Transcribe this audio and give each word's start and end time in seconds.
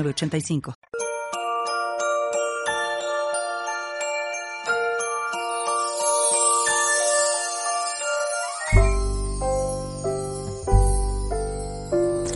85 0.00 0.74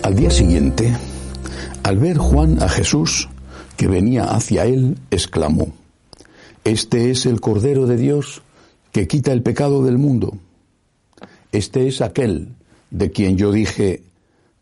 Al 0.02 0.14
día 0.14 0.30
siguiente, 0.30 0.96
al 1.82 1.98
ver 1.98 2.16
Juan 2.18 2.62
a 2.62 2.68
Jesús 2.68 3.28
que 3.76 3.88
venía 3.88 4.24
hacia 4.24 4.64
él, 4.64 4.98
exclamó, 5.10 5.72
Este 6.64 7.10
es 7.10 7.26
el 7.26 7.40
Cordero 7.40 7.86
de 7.86 7.96
Dios 7.96 8.42
que 8.92 9.08
quita 9.08 9.32
el 9.32 9.42
pecado 9.42 9.82
del 9.82 9.98
mundo. 9.98 10.38
Este 11.52 11.88
es 11.88 12.00
aquel 12.02 12.50
de 12.90 13.10
quien 13.10 13.36
yo 13.36 13.50
dije, 13.50 14.02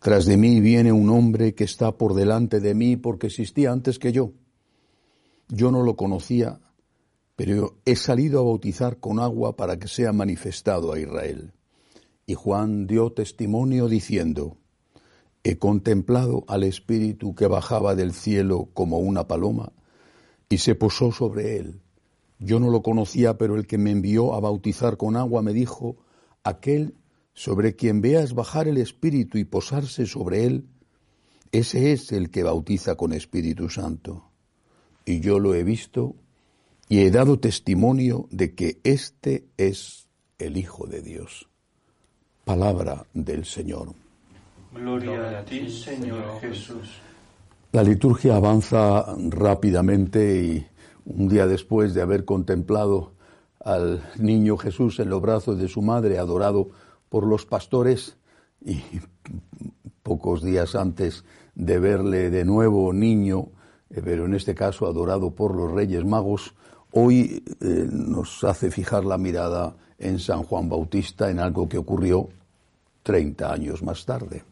tras 0.05 0.27
de 0.27 0.37
mí 0.37 0.61
viene 0.61 0.93
un 0.93 1.09
hombre 1.09 1.55
que 1.55 1.65
está 1.65 1.97
por 1.97 2.13
delante 2.13 2.61
de 2.61 2.75
mí 2.75 2.95
porque 2.95 3.29
existía 3.29 3.73
antes 3.73 3.99
que 3.99 4.13
yo. 4.13 4.33
Yo 5.49 5.71
no 5.71 5.83
lo 5.83 5.97
conocía, 5.97 6.61
pero 7.37 7.79
he 7.87 7.97
salido 7.97 8.39
a 8.39 8.43
bautizar 8.43 9.01
con 9.01 9.19
agua 9.19 9.57
para 9.57 9.79
que 9.79 9.89
sea 9.89 10.13
manifestado 10.13 10.93
a 10.93 11.01
Israel. 11.01 11.55
Y 12.27 12.35
Juan 12.35 12.87
dio 12.87 13.13
testimonio 13.13 13.89
diciendo, 13.89 14.59
He 15.43 15.57
contemplado 15.57 16.45
al 16.49 16.65
Espíritu 16.65 17.35
que 17.35 17.47
bajaba 17.47 17.95
del 17.95 18.13
cielo 18.13 18.69
como 18.75 18.99
una 18.99 19.27
paloma 19.27 19.73
y 20.51 20.59
se 20.59 20.75
posó 20.75 21.13
sobre 21.13 21.57
él. 21.57 21.81
Yo 22.39 22.61
no 22.61 22.69
lo 22.69 22.83
conocía, 22.83 23.39
pero 23.39 23.57
el 23.57 23.67
que 23.67 23.79
me 23.79 23.93
envió 23.93 24.35
a 24.35 24.41
bautizar 24.41 24.99
con 24.99 25.17
agua 25.17 25.41
me 25.41 25.55
dijo, 25.55 25.97
Aquel 26.43 26.95
sobre 27.35 27.75
quien 27.75 28.01
veas 28.01 28.33
bajar 28.33 28.69
el 28.69 28.79
Espíritu 28.79 29.39
y 29.39 29.45
posarse 29.45 30.07
sobre 30.07 30.45
él, 30.45 30.67
ese 31.53 31.93
es 31.93 32.13
el 32.13 32.31
que 32.31 32.43
bautiza 32.43 32.95
con 32.95 33.13
Espíritu 33.13 33.69
Santo. 33.69 34.31
Y 35.05 35.21
yo 35.21 35.39
lo 35.39 35.55
he 35.55 35.65
visto 35.65 36.15
y 36.89 37.01
he 37.01 37.11
dado 37.11 37.39
testimonio 37.39 38.29
de 38.31 38.55
que 38.55 38.81
este 38.85 39.47
es 39.57 40.09
el 40.39 40.57
Hijo 40.57 40.87
de 40.87 41.03
Dios. 41.03 41.49
Palabra 42.45 43.07
del 43.13 43.45
Señor. 43.45 43.95
Gloria 44.73 45.39
a 45.39 45.45
ti, 45.45 45.71
Señor 45.71 46.41
Jesús. 46.41 47.01
La 47.73 47.83
liturgia 47.83 48.37
avanza 48.37 49.05
rápidamente 49.31 50.43
y 50.43 50.67
un 51.05 51.29
día 51.29 51.47
después 51.47 51.95
de 51.95 52.03
haber 52.03 52.25
contemplado 52.25 53.15
al 53.61 54.03
niño 54.19 54.57
Jesús 54.57 55.01
en 55.01 55.11
los 55.11 55.21
brazos 55.21 55.59
de 55.59 55.69
su 55.69 55.83
madre, 55.83 56.19
adorado 56.19 56.71
por 57.09 57.27
los 57.27 57.47
pastores 57.47 58.17
y 58.65 58.83
pocos 60.03 60.43
días 60.43 60.75
antes 60.75 61.25
de 61.55 61.79
verle 61.79 62.31
de 62.31 62.45
nuevo 62.45 62.93
niño, 62.93 63.49
eh, 63.91 64.01
pero 64.05 64.27
en 64.27 64.35
este 64.35 64.55
caso 64.55 64.87
adorado 64.87 65.35
por 65.35 65.55
los 65.55 65.71
Reyes 65.73 66.05
Magos, 66.05 66.55
hoy 66.93 67.43
eh, 67.61 67.89
nos 67.91 68.45
hace 68.45 68.71
fijar 68.71 69.05
la 69.05 69.19
mirada 69.19 69.77
en 69.99 70.19
San 70.19 70.43
Juan 70.43 70.69
Bautista, 70.69 71.31
en 71.31 71.39
algo 71.39 71.69
que 71.69 71.79
ocurrió 71.79 72.29
30 73.03 73.53
años 73.53 73.83
más 73.83 74.05
tarde. 74.05 74.45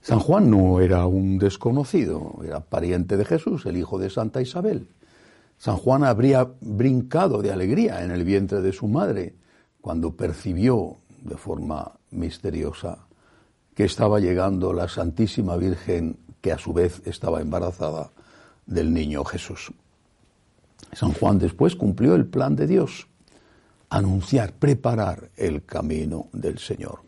San 0.00 0.20
Juan 0.20 0.50
no 0.50 0.80
era 0.80 1.06
un 1.06 1.38
desconocido, 1.38 2.38
era 2.44 2.60
pariente 2.60 3.16
de 3.16 3.24
Jesús, 3.24 3.64
el 3.66 3.76
hijo 3.76 3.98
de 3.98 4.10
Santa 4.10 4.42
Isabel. 4.42 4.88
San 5.56 5.76
Juan 5.76 6.04
habría 6.04 6.46
brincado 6.60 7.40
de 7.40 7.52
alegría 7.52 8.04
en 8.04 8.10
el 8.10 8.24
vientre 8.24 8.60
de 8.60 8.72
su 8.72 8.86
madre 8.86 9.34
cuando 9.80 10.14
percibió 10.14 10.98
de 11.24 11.36
forma 11.36 11.92
misteriosa 12.10 13.06
que 13.74 13.84
estaba 13.84 14.20
llegando 14.20 14.72
la 14.72 14.88
Santísima 14.88 15.56
Virgen, 15.56 16.16
que 16.40 16.52
a 16.52 16.58
su 16.58 16.72
vez 16.72 17.02
estaba 17.04 17.40
embarazada 17.40 18.10
del 18.66 18.92
niño 18.92 19.24
Jesús. 19.24 19.72
San 20.92 21.12
Juan 21.12 21.38
después 21.38 21.74
cumplió 21.74 22.14
el 22.14 22.26
plan 22.26 22.54
de 22.54 22.66
Dios, 22.66 23.08
anunciar, 23.88 24.52
preparar 24.52 25.30
el 25.36 25.64
camino 25.64 26.28
del 26.32 26.58
Señor. 26.58 27.00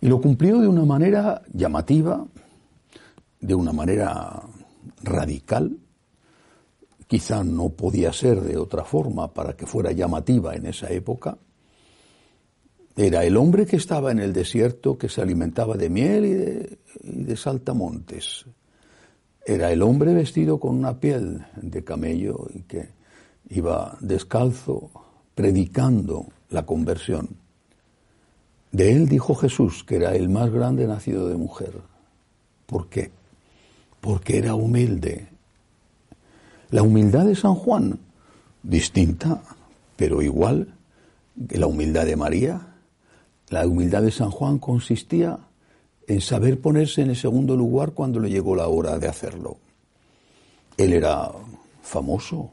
Y 0.00 0.08
lo 0.08 0.20
cumplió 0.20 0.60
de 0.60 0.68
una 0.68 0.84
manera 0.84 1.42
llamativa, 1.52 2.26
de 3.40 3.54
una 3.54 3.72
manera 3.72 4.42
radical, 5.02 5.78
quizá 7.06 7.44
no 7.44 7.70
podía 7.70 8.12
ser 8.12 8.40
de 8.40 8.58
otra 8.58 8.84
forma 8.84 9.32
para 9.32 9.54
que 9.54 9.66
fuera 9.66 9.92
llamativa 9.92 10.54
en 10.54 10.66
esa 10.66 10.90
época, 10.90 11.38
era 12.96 13.24
el 13.24 13.36
hombre 13.36 13.66
que 13.66 13.76
estaba 13.76 14.10
en 14.10 14.18
el 14.18 14.32
desierto, 14.32 14.96
que 14.96 15.10
se 15.10 15.20
alimentaba 15.20 15.76
de 15.76 15.90
miel 15.90 16.24
y 16.24 16.32
de, 16.32 17.36
saltamontes. 17.36 18.46
Era 19.44 19.70
el 19.70 19.82
hombre 19.82 20.14
vestido 20.14 20.58
con 20.58 20.76
una 20.76 20.98
piel 20.98 21.44
de 21.56 21.84
camello 21.84 22.48
y 22.54 22.60
que 22.62 22.88
iba 23.50 23.98
descalzo 24.00 24.90
predicando 25.34 26.28
la 26.48 26.64
conversión. 26.64 27.28
De 28.72 28.92
él 28.92 29.08
dijo 29.08 29.34
Jesús 29.34 29.84
que 29.84 29.96
era 29.96 30.16
el 30.16 30.30
más 30.30 30.50
grande 30.50 30.86
nacido 30.86 31.28
de 31.28 31.36
mujer. 31.36 31.74
¿Por 32.64 32.88
qué? 32.88 33.10
Porque 34.00 34.38
era 34.38 34.54
humilde. 34.54 35.28
La 36.70 36.82
humildad 36.82 37.26
de 37.26 37.36
San 37.36 37.54
Juan, 37.54 37.98
distinta, 38.62 39.42
pero 39.96 40.22
igual 40.22 40.74
que 41.46 41.58
la 41.58 41.66
humildad 41.66 42.06
de 42.06 42.16
María, 42.16 42.75
la 43.48 43.66
humildad 43.66 44.02
de 44.02 44.10
San 44.10 44.30
Juan 44.30 44.58
consistía 44.58 45.38
en 46.06 46.20
saber 46.20 46.60
ponerse 46.60 47.02
en 47.02 47.10
el 47.10 47.16
segundo 47.16 47.56
lugar 47.56 47.92
cuando 47.92 48.20
le 48.20 48.30
llegó 48.30 48.56
la 48.56 48.68
hora 48.68 48.98
de 48.98 49.08
hacerlo. 49.08 49.58
Él 50.76 50.92
era 50.92 51.30
famoso, 51.82 52.52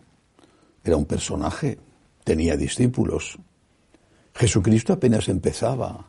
era 0.84 0.98
un 0.98 1.06
personaje, 1.06 1.78
tenía 2.24 2.58
discípulos. 2.58 3.38
Jesucristo 4.34 4.94
apenas 4.94 5.30
empezaba. 5.30 6.08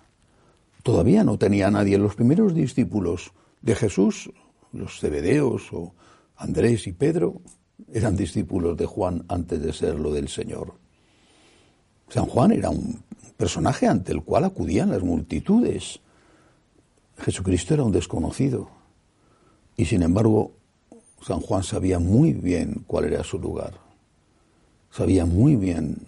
Todavía 0.82 1.24
no 1.24 1.38
tenía 1.38 1.70
nadie. 1.70 1.98
Los 1.98 2.14
primeros 2.14 2.54
discípulos 2.54 3.32
de 3.62 3.74
Jesús, 3.74 4.30
los 4.72 5.00
cebedeos 5.00 5.72
o 5.72 5.94
Andrés 6.36 6.86
y 6.86 6.92
Pedro, 6.92 7.40
eran 7.92 8.16
discípulos 8.16 8.76
de 8.76 8.86
Juan 8.86 9.24
antes 9.28 9.62
de 9.62 9.72
serlo 9.72 10.12
del 10.12 10.28
Señor. 10.28 10.74
San 12.08 12.26
Juan 12.26 12.52
era 12.52 12.70
un 12.70 13.02
personaje 13.36 13.86
ante 13.86 14.12
el 14.12 14.22
cual 14.22 14.44
acudían 14.44 14.90
las 14.90 15.02
multitudes. 15.02 16.00
Jesucristo 17.18 17.74
era 17.74 17.84
un 17.84 17.92
desconocido. 17.92 18.68
Y 19.76 19.86
sin 19.86 20.02
embargo, 20.02 20.52
San 21.22 21.40
Juan 21.40 21.62
sabía 21.62 21.98
muy 21.98 22.32
bien 22.32 22.84
cuál 22.86 23.06
era 23.06 23.24
su 23.24 23.38
lugar. 23.38 23.74
Sabía 24.90 25.24
muy 25.26 25.56
bien 25.56 25.98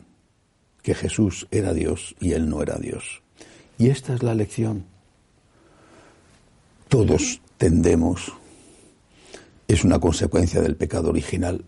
que 0.83 0.95
Jesús 0.95 1.49
era 1.51 1.73
Dios 1.73 2.15
y 2.21 2.33
él 2.33 2.49
no 2.49 2.63
era 2.63 2.79
Dios. 2.79 3.23
Y 3.79 3.89
esta 3.89 4.15
es 4.15 4.23
la 4.23 4.35
lección. 4.35 4.85
Todos 6.89 7.41
tendemos, 7.59 8.33
es 9.67 9.83
una 9.83 9.99
consecuencia 9.99 10.61
del 10.61 10.77
pecado 10.77 11.09
original, 11.11 11.65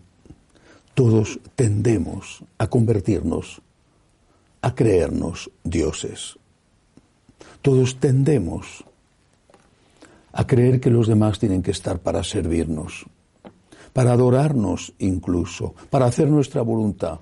todos 0.93 1.39
tendemos 1.55 2.43
a 2.57 2.67
convertirnos 2.67 3.61
a 4.61 4.75
creernos 4.75 5.51
dioses. 5.63 6.37
Todos 7.61 7.99
tendemos 7.99 8.83
a 10.31 10.45
creer 10.47 10.79
que 10.79 10.89
los 10.89 11.07
demás 11.07 11.39
tienen 11.39 11.63
que 11.63 11.71
estar 11.71 11.99
para 11.99 12.23
servirnos, 12.23 13.05
para 13.93 14.13
adorarnos 14.13 14.93
incluso, 14.99 15.73
para 15.89 16.05
hacer 16.05 16.29
nuestra 16.29 16.61
voluntad, 16.61 17.19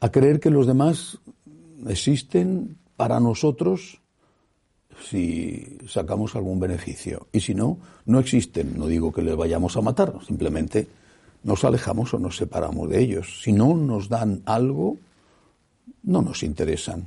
a 0.00 0.10
creer 0.10 0.40
que 0.40 0.50
los 0.50 0.66
demás 0.66 1.18
existen 1.86 2.76
para 2.96 3.20
nosotros 3.20 4.00
si 5.02 5.78
sacamos 5.86 6.34
algún 6.34 6.58
beneficio. 6.58 7.28
Y 7.32 7.40
si 7.40 7.54
no, 7.54 7.78
no 8.06 8.18
existen. 8.18 8.78
No 8.78 8.86
digo 8.86 9.12
que 9.12 9.22
les 9.22 9.36
vayamos 9.36 9.76
a 9.76 9.80
matar, 9.80 10.14
simplemente 10.26 10.88
nos 11.44 11.64
alejamos 11.64 12.12
o 12.14 12.18
nos 12.18 12.36
separamos 12.36 12.88
de 12.90 13.00
ellos. 13.00 13.42
Si 13.42 13.52
no 13.52 13.76
nos 13.76 14.08
dan 14.08 14.42
algo, 14.44 14.96
no 16.02 16.22
nos 16.22 16.42
interesan. 16.42 17.06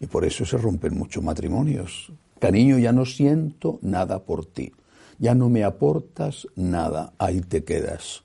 Y 0.00 0.06
por 0.06 0.24
eso 0.24 0.44
se 0.44 0.58
rompen 0.58 0.96
muchos 0.96 1.22
matrimonios. 1.22 2.12
Cariño, 2.38 2.78
ya 2.78 2.92
no 2.92 3.04
siento 3.04 3.78
nada 3.82 4.24
por 4.24 4.46
ti. 4.46 4.72
ya 5.18 5.34
no 5.34 5.48
me 5.48 5.64
aportas 5.64 6.46
nada, 6.56 7.12
ahí 7.18 7.40
te 7.40 7.64
quedas. 7.64 8.22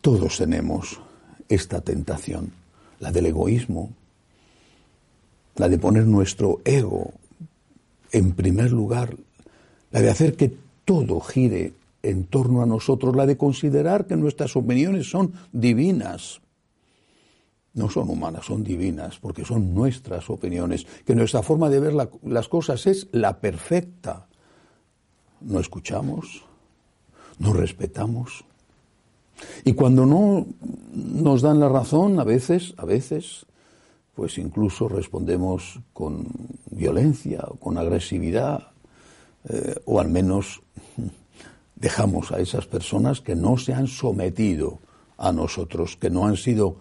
Todos 0.00 0.36
tenemos 0.38 1.00
esta 1.48 1.80
tentación, 1.80 2.52
la 3.00 3.12
del 3.12 3.26
egoísmo, 3.26 3.90
la 5.56 5.68
de 5.68 5.78
poner 5.78 6.06
nuestro 6.06 6.60
ego 6.64 7.12
en 8.12 8.32
primer 8.32 8.72
lugar, 8.72 9.16
la 9.90 10.00
de 10.00 10.10
hacer 10.10 10.36
que 10.36 10.54
todo 10.84 11.20
gire 11.20 11.74
en 12.02 12.24
torno 12.24 12.62
a 12.62 12.66
nosotros, 12.66 13.14
la 13.16 13.26
de 13.26 13.36
considerar 13.36 14.06
que 14.06 14.16
nuestras 14.16 14.56
opiniones 14.56 15.10
son 15.10 15.32
divinas. 15.52 16.40
No 17.74 17.88
son 17.88 18.10
humanas, 18.10 18.44
son 18.46 18.62
divinas, 18.62 19.18
porque 19.18 19.44
son 19.44 19.74
nuestras 19.74 20.28
opiniones, 20.28 20.86
que 21.06 21.14
nuestra 21.14 21.42
forma 21.42 21.70
de 21.70 21.80
ver 21.80 21.94
las 22.22 22.48
cosas 22.48 22.86
es 22.86 23.08
la 23.12 23.40
perfecta. 23.40 24.26
No 25.40 25.58
escuchamos, 25.58 26.44
no 27.38 27.52
respetamos. 27.52 28.44
Y 29.64 29.72
cuando 29.72 30.06
no 30.06 30.46
nos 30.92 31.42
dan 31.42 31.60
la 31.60 31.68
razón, 31.68 32.20
a 32.20 32.24
veces, 32.24 32.74
a 32.76 32.84
veces, 32.84 33.46
pues 34.14 34.38
incluso 34.38 34.88
respondemos 34.88 35.80
con 35.92 36.26
violencia 36.70 37.44
o 37.48 37.56
con 37.56 37.78
agresividad, 37.78 38.68
eh, 39.48 39.74
o 39.86 39.98
al 39.98 40.08
menos 40.08 40.60
dejamos 41.74 42.30
a 42.30 42.38
esas 42.38 42.66
personas 42.66 43.20
que 43.20 43.34
no 43.34 43.56
se 43.56 43.72
han 43.72 43.88
sometido 43.88 44.78
a 45.18 45.32
nosotros, 45.32 45.96
que 45.96 46.10
no 46.10 46.26
han 46.26 46.36
sido 46.36 46.76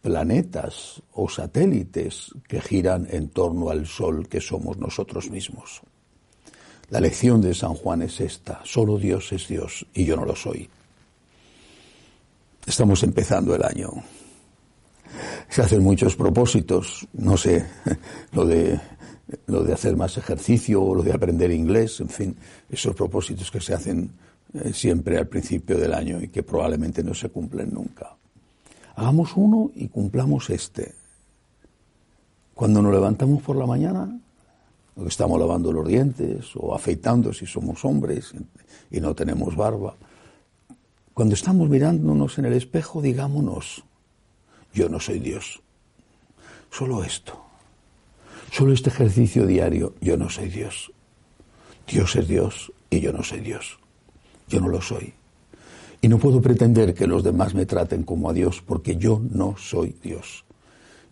planetas 0.00 1.02
o 1.12 1.28
satélites 1.28 2.32
que 2.48 2.60
giran 2.60 3.06
en 3.10 3.28
torno 3.28 3.70
al 3.70 3.86
Sol 3.86 4.28
que 4.28 4.40
somos 4.40 4.78
nosotros 4.78 5.30
mismos. 5.30 5.82
La 6.88 7.00
lección 7.00 7.40
de 7.40 7.54
San 7.54 7.74
Juan 7.74 8.02
es 8.02 8.20
esta, 8.20 8.60
solo 8.64 8.98
Dios 8.98 9.32
es 9.32 9.46
Dios 9.46 9.86
y 9.94 10.04
yo 10.04 10.16
no 10.16 10.24
lo 10.24 10.34
soy. 10.34 10.68
Estamos 12.66 13.02
empezando 13.02 13.54
el 13.54 13.62
año. 13.62 13.90
Se 15.48 15.62
hacen 15.62 15.82
muchos 15.82 16.16
propósitos, 16.16 17.06
no 17.12 17.36
sé, 17.36 17.66
lo 18.32 18.44
de 18.44 18.80
lo 19.46 19.62
de 19.62 19.72
hacer 19.72 19.96
más 19.96 20.16
ejercicio 20.16 20.82
o 20.82 20.94
lo 20.94 21.02
de 21.02 21.12
aprender 21.12 21.50
inglés, 21.52 22.00
en 22.00 22.08
fin, 22.08 22.36
esos 22.68 22.94
propósitos 22.94 23.50
que 23.50 23.60
se 23.60 23.74
hacen 23.74 24.10
eh, 24.54 24.72
siempre 24.72 25.18
al 25.18 25.28
principio 25.28 25.78
del 25.78 25.94
año 25.94 26.20
y 26.20 26.28
que 26.28 26.42
probablemente 26.42 27.02
no 27.04 27.14
se 27.14 27.28
cumplen 27.28 27.72
nunca. 27.72 28.16
Hagamos 29.00 29.32
uno 29.34 29.70
y 29.74 29.88
cumplamos 29.88 30.50
este. 30.50 30.94
Cuando 32.52 32.82
nos 32.82 32.92
levantamos 32.92 33.42
por 33.42 33.56
la 33.56 33.64
mañana, 33.64 34.20
estamos 35.06 35.40
lavando 35.40 35.72
los 35.72 35.88
dientes 35.88 36.50
o 36.54 36.74
afeitando 36.74 37.32
si 37.32 37.46
somos 37.46 37.82
hombres 37.86 38.34
y 38.90 39.00
no 39.00 39.14
tenemos 39.14 39.56
barba, 39.56 39.94
cuando 41.14 41.34
estamos 41.34 41.66
mirándonos 41.70 42.36
en 42.36 42.44
el 42.44 42.52
espejo, 42.52 43.00
digámonos, 43.00 43.82
yo 44.74 44.90
no 44.90 45.00
soy 45.00 45.18
Dios, 45.18 45.62
solo 46.70 47.02
esto 47.02 47.42
Solo 48.52 48.74
este 48.74 48.90
ejercicio 48.90 49.46
diario, 49.46 49.94
yo 50.02 50.18
no 50.18 50.28
soy 50.28 50.50
Dios. 50.50 50.92
Dios 51.88 52.16
es 52.16 52.28
Dios 52.28 52.70
y 52.90 53.00
yo 53.00 53.14
no 53.14 53.22
soy 53.22 53.40
Dios. 53.40 53.78
Yo 54.46 54.60
no 54.60 54.68
lo 54.68 54.82
soy. 54.82 55.14
Y 56.00 56.08
no 56.08 56.18
puedo 56.18 56.40
pretender 56.40 56.94
que 56.94 57.06
los 57.06 57.22
demás 57.22 57.54
me 57.54 57.66
traten 57.66 58.04
como 58.04 58.30
a 58.30 58.32
Dios 58.32 58.62
porque 58.64 58.96
yo 58.96 59.20
no 59.30 59.56
soy 59.58 59.94
Dios. 60.02 60.44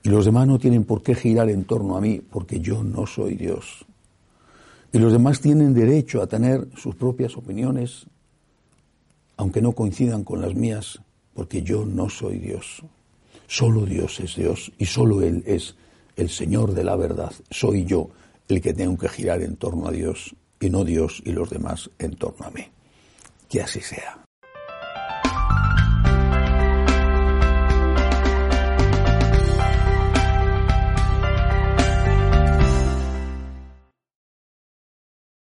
Y 0.03 0.09
los 0.09 0.25
demás 0.25 0.47
no 0.47 0.59
tienen 0.59 0.85
por 0.85 1.03
qué 1.03 1.15
girar 1.15 1.51
en 1.51 1.65
torno 1.65 1.97
a 1.97 2.01
mí 2.01 2.21
porque 2.21 2.61
yo 2.61 2.83
no 2.83 3.07
soy 3.07 3.35
Dios. 3.35 3.85
Y 4.93 4.99
los 4.99 5.13
demás 5.13 5.41
tienen 5.41 5.75
derecho 5.75 6.23
a 6.23 6.27
tener 6.27 6.69
sus 6.77 6.95
propias 6.95 7.37
opiniones, 7.37 8.07
aunque 9.37 9.61
no 9.61 9.73
coincidan 9.73 10.25
con 10.25 10.41
las 10.41 10.55
mías, 10.55 11.01
porque 11.35 11.63
yo 11.63 11.85
no 11.85 12.09
soy 12.09 12.39
Dios. 12.39 12.83
Solo 13.47 13.85
Dios 13.85 14.19
es 14.21 14.37
Dios 14.37 14.73
y 14.79 14.87
solo 14.87 15.23
Él 15.23 15.43
es 15.47 15.77
el 16.17 16.31
Señor 16.31 16.75
de 16.75 16.85
la 16.85 16.97
verdad, 16.97 17.33
soy 17.51 17.85
yo 17.85 18.11
el 18.49 18.61
que 18.61 18.75
tengo 18.75 18.97
que 18.99 19.09
girar 19.09 19.43
en 19.43 19.57
torno 19.57 19.87
a 19.87 19.93
Dios 19.93 20.35
y 20.61 20.71
no 20.71 20.85
Dios 20.85 21.23
y 21.25 21.33
los 21.33 21.51
demás 21.51 21.91
en 21.99 22.17
torno 22.17 22.47
a 22.47 22.51
mí. 22.51 22.67
Que 23.49 23.63
así 23.63 23.81
sea. 23.81 24.28